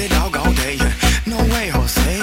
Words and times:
dirty 0.00 0.14
dog 0.14 0.36
all 0.36 0.52
day. 0.54 0.78
No 1.26 1.36
way, 1.52 1.68
Jose. 1.68 2.16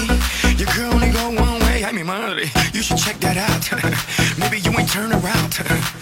Your 0.58 0.68
girl 0.76 0.94
only 0.94 1.12
go 1.12 1.30
one 1.30 1.60
way. 1.62 1.84
I 1.84 1.92
mean, 1.92 2.06
money. 2.06 2.50
You 2.74 2.82
should 2.82 2.98
check 2.98 3.20
that 3.20 3.38
out. 3.38 4.38
Maybe 4.40 4.60
you 4.60 4.72
ain't 4.78 4.90
turn 4.90 5.12
around. 5.12 5.60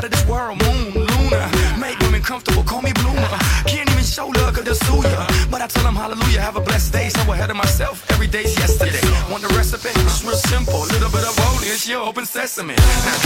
out 0.00 0.04
of 0.04 0.10
this 0.10 0.26
world. 0.26 0.56
Moon, 0.62 0.94
Luna. 0.94 1.50
Make 1.78 1.98
women 2.00 2.22
comfortable. 2.22 2.62
Call 2.62 2.80
me 2.80 2.92
Bloomer. 2.94 3.28
Can't 3.66 3.88
even 3.90 4.04
show 4.04 4.28
love, 4.28 4.54
cause 4.54 4.64
they'll 4.64 4.74
sue 4.74 5.02
ya. 5.02 5.26
But 5.50 5.60
I 5.60 5.66
tell 5.66 5.84
them 5.84 5.94
hallelujah, 5.94 6.40
have 6.40 6.56
a 6.56 6.60
blessed 6.60 6.92
day. 6.92 7.08
So 7.10 7.20
ahead 7.32 7.50
of 7.50 7.56
myself, 7.56 8.10
every 8.10 8.26
day's 8.26 8.56
yesterday. 8.56 9.00
Want 9.30 9.42
the 9.42 9.52
recipe? 9.54 9.90
It's 9.90 10.24
real 10.24 10.36
simple. 10.36 10.84
A 10.84 10.88
Little 10.94 11.10
bit 11.10 11.24
of 11.28 11.36
holy, 11.36 11.68
it's 11.68 11.86
your 11.86 12.02
open 12.08 12.24
sesame. 12.24 12.76
Now 12.76 13.16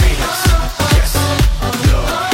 yes, 0.98 1.14
love, 1.14 2.33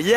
Yo, 0.00 0.16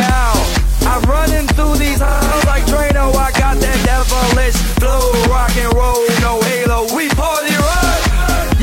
I'm 0.88 1.03
running 1.12 1.45
through 1.59 1.75
these 1.75 2.00
halls 2.00 2.45
like 2.47 2.63
Drano. 2.71 3.12
I 3.19 3.35
got 3.35 3.59
that 3.59 3.80
devilish 3.83 4.56
flow, 4.80 5.12
rock 5.27 5.51
and 5.59 5.75
roll, 5.75 6.07
no 6.24 6.39
halo. 6.39 6.88
We 6.96 7.12
party 7.12 7.51
rock. 7.51 8.00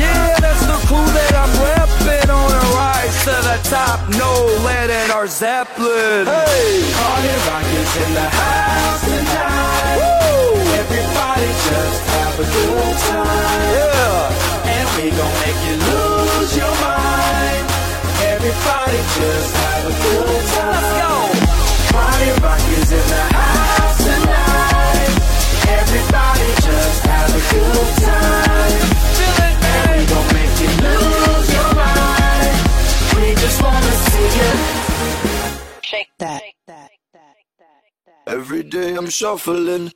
Yeah, 0.01 0.33
that's 0.41 0.65
the 0.65 0.81
crew 0.89 1.05
that 1.05 1.33
I'm 1.37 1.53
repping 1.61 2.25
on 2.25 2.49
a 2.49 2.65
rise 2.73 3.13
to 3.29 3.37
the 3.37 3.57
top. 3.69 4.01
No 4.17 4.49
lead 4.65 4.89
in 4.89 5.13
our 5.13 5.29
Zeppelin. 5.29 6.25
Hey, 6.25 6.89
party 6.89 7.33
rock 7.45 7.69
is 7.69 7.91
in 8.01 8.11
the 8.17 8.25
house 8.25 9.05
tonight. 9.05 10.01
Woo! 10.01 10.57
Everybody 10.73 11.49
just 11.69 12.01
have 12.17 12.33
a 12.41 12.47
good 12.49 12.97
time. 13.13 13.61
Yeah, 13.77 14.73
and 14.73 14.87
we 14.97 15.13
gon' 15.13 15.35
make 15.45 15.59
you 15.69 15.77
lose 15.85 16.57
your 16.57 16.73
mind. 16.81 17.65
Everybody 18.25 18.97
just 19.21 19.70
Shuffling, 39.21 39.91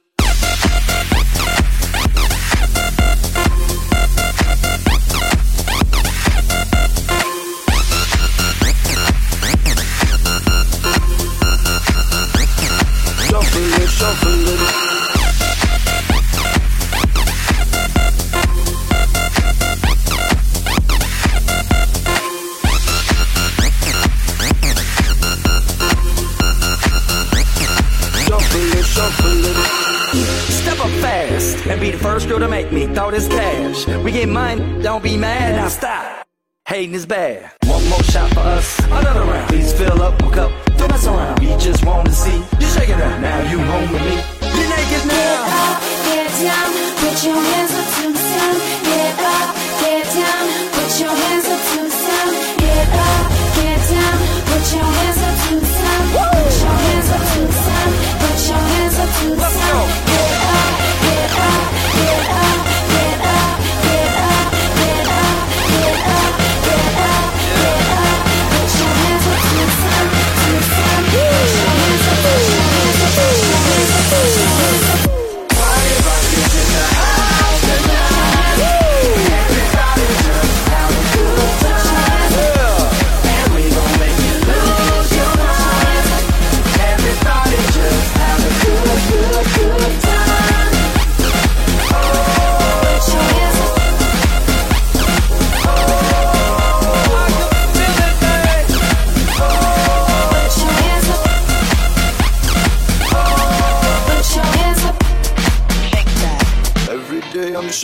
girl 32.95 33.11
to 33.11 33.19
make 33.19 33.29
me 33.29 33.29
throw 33.29 33.37
this 33.65 33.85
cash. 33.85 34.03
We 34.03 34.11
get 34.11 34.29
mine, 34.29 34.81
don't 34.81 35.03
be 35.03 35.17
mad, 35.17 35.55
now 35.55 35.67
stop. 35.67 36.27
Hating 36.67 36.93
is 36.93 37.05
bad. 37.05 37.51
One 37.65 37.87
more 37.89 38.03
shot 38.03 38.31
for 38.33 38.39
us, 38.39 38.79
another 38.85 39.21
round. 39.21 39.49
Please 39.49 39.73
fill 39.73 40.01
up 40.01 40.19
my 40.21 40.31
cup, 40.31 40.51
don't 40.77 40.89
mess 40.89 41.05
around. 41.05 41.39
We 41.39 41.47
just 41.57 41.85
want 41.85 42.07
to 42.07 42.13
see 42.13 42.37
you 42.59 42.67
shaking 42.67 42.97
it. 42.97 43.19
Now 43.21 43.39
you 43.51 43.59
home 43.59 43.91
with 43.91 44.01
me. 44.01 44.15
You're 44.41 44.69
naked 44.69 45.05
now. 45.07 45.45
up, 45.45 45.81
get 46.05 46.29
down, 46.41 46.69
put 47.01 47.17
your 47.23 47.37
hands 47.37 47.73
up 47.79 47.87
to 47.95 48.05
the 48.11 48.23
sound. 48.31 48.57
Get 48.87 49.19
up, 49.19 49.47
get 49.81 50.05
down, 50.15 50.43
put 50.73 50.91
your 50.99 51.15
hands 51.21 51.47
up 51.53 51.61
to 51.69 51.77
the 51.85 51.93
sound. 52.03 52.33
Get 52.57 52.87
up, 53.05 53.25
get 53.59 53.79
down, 53.93 54.17
put 54.49 54.65
your 54.73 54.89
hands 54.97 55.19
up 55.27 55.35
to 55.45 55.53
the 55.59 55.69
sound. 55.77 56.05
Put 56.15 56.55
your 56.63 56.75
hands 56.85 57.09
up 57.15 57.23
to 57.31 57.39
the 57.45 57.57
sound. 57.65 57.93
Put 58.21 58.39
your 58.49 58.63
hands 58.73 58.97
up 58.99 59.09
to 59.19 59.25
the 59.29 59.35
Let's 59.35 59.57
go. 60.09 60.14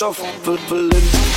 shuffle, 0.02 0.58
feeling. 0.58 1.31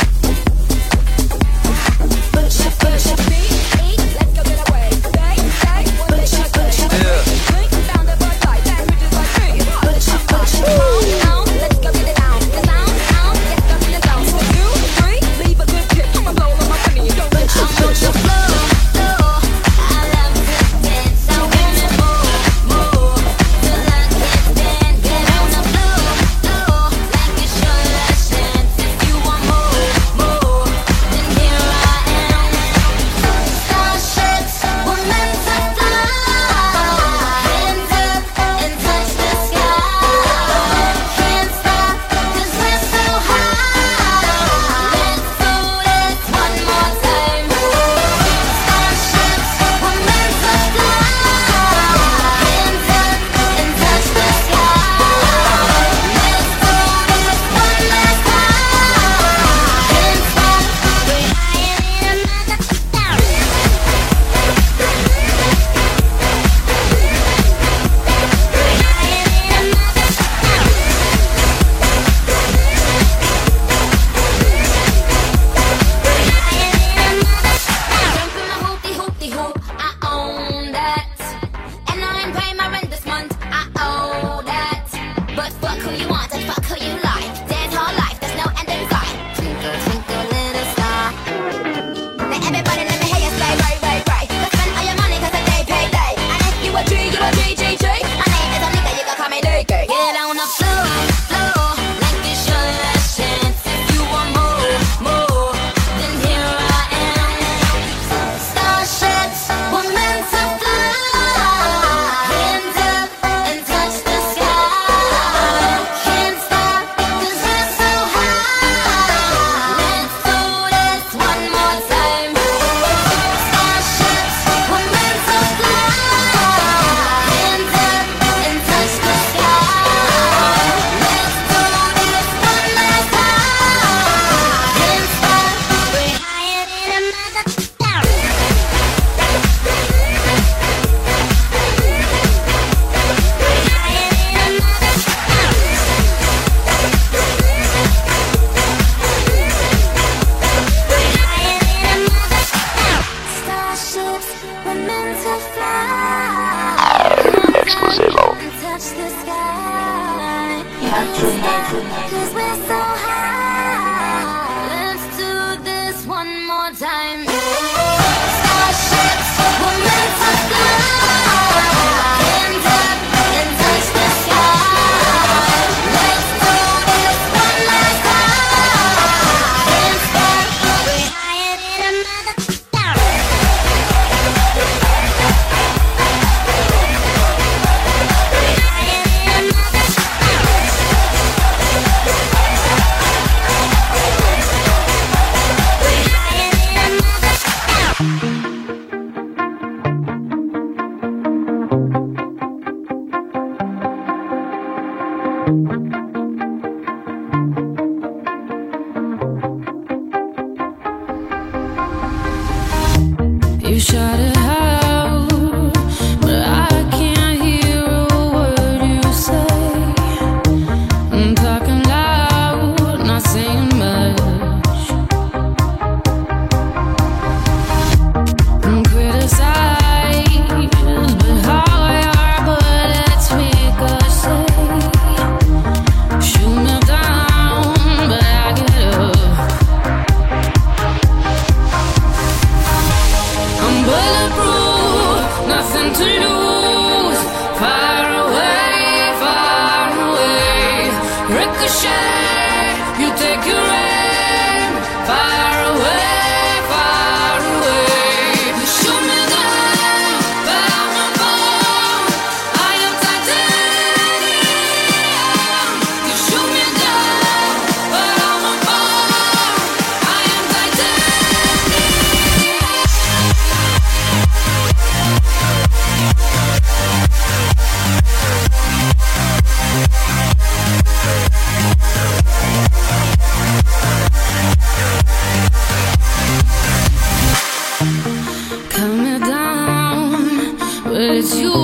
you. 291.32 291.63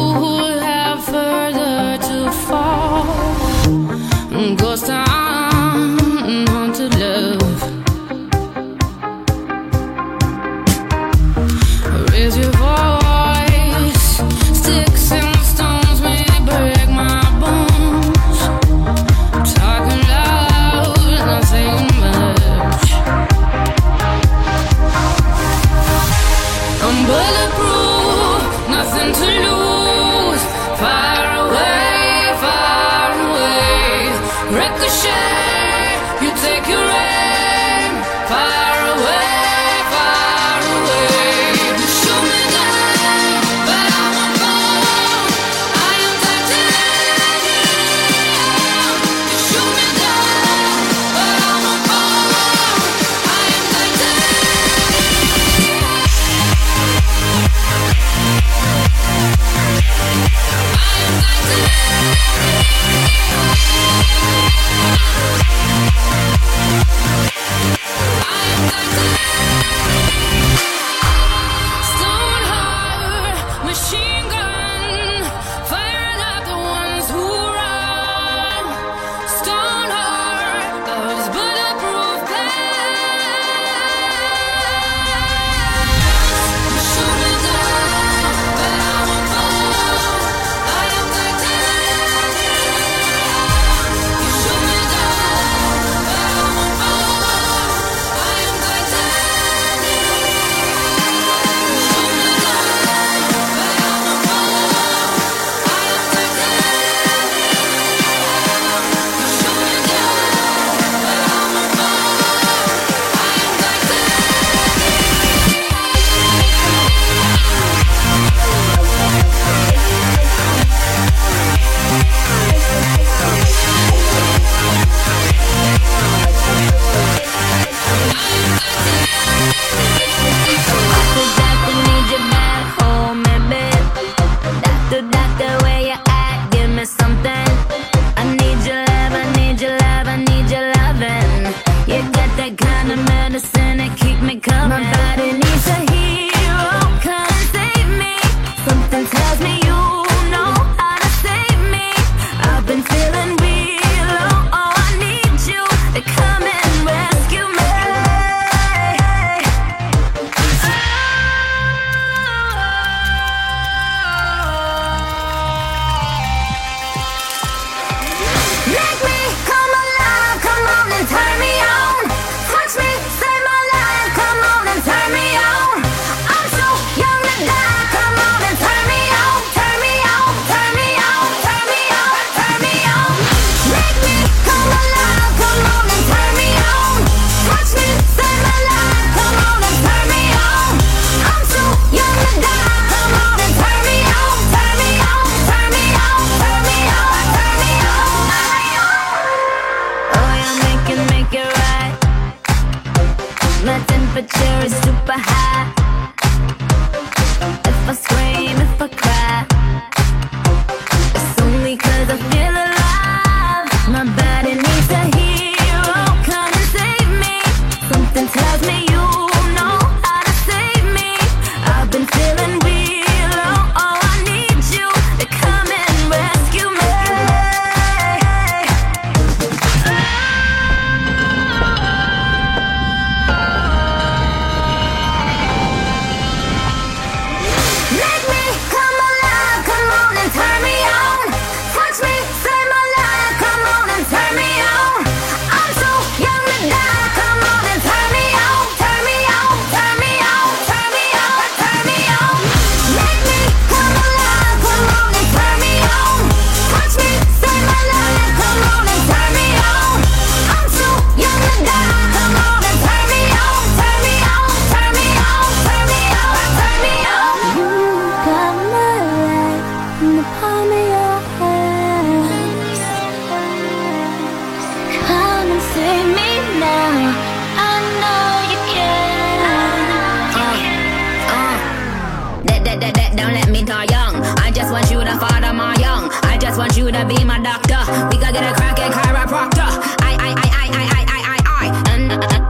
dead, 282.70 282.80
dead, 282.80 282.94
dead, 282.94 283.16
don't 283.16 283.32
let 283.32 283.48
me 283.48 283.64
die 283.64 283.86
young. 283.90 284.14
I 284.38 284.50
just 284.50 284.70
want 284.70 284.90
you 284.90 285.00
to 285.00 285.18
father 285.18 285.52
my 285.52 285.74
young. 285.76 286.10
I 286.22 286.38
just 286.38 286.58
want 286.58 286.76
you 286.76 286.90
to 286.92 287.04
be 287.06 287.24
my 287.24 287.40
doctor. 287.40 287.80
We 288.10 288.22
could 288.22 288.32
get 288.34 288.44
a 288.44 288.54
crack 288.54 288.78
at 288.78 288.92
chiropractor. 288.92 289.70
I, 290.00 290.12
I, 290.18 290.30
I, 290.36 290.48
I, 290.52 290.66
I, 290.78 290.84
I, 290.96 291.04
I, 291.08 291.20
I, 291.26 291.38
I. 291.46 291.92
And, 291.92 292.12
uh, 292.12 292.49